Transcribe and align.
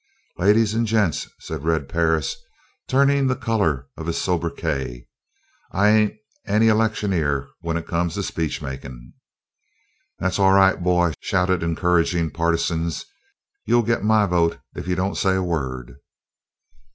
"Ladies 0.39 0.73
and 0.73 0.87
gents," 0.87 1.29
said 1.39 1.63
Red 1.63 1.87
Perris, 1.87 2.35
turning 2.87 3.27
the 3.27 3.35
color 3.35 3.87
of 3.95 4.07
his 4.07 4.19
sobriquet. 4.19 5.07
"I 5.71 5.89
ain't 5.89 6.13
any 6.47 6.69
electioneer 6.69 7.47
when 7.59 7.77
it 7.77 7.85
comes 7.85 8.15
to 8.15 8.23
speech 8.23 8.63
making." 8.63 9.13
"That's 10.17 10.39
all 10.39 10.53
right, 10.53 10.81
boy," 10.81 11.13
shouted 11.19 11.61
encouraging 11.61 12.31
partisans. 12.31 13.05
"You'll 13.65 13.83
get 13.83 14.03
my 14.03 14.25
vote 14.25 14.57
if 14.73 14.87
you 14.87 14.95
don't 14.95 15.17
say 15.19 15.35
a 15.35 15.43
word." 15.43 15.97